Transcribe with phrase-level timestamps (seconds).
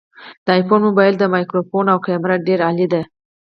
[0.45, 3.01] د آیفون مبایل مایکروفون او کامره ډیره عالي ده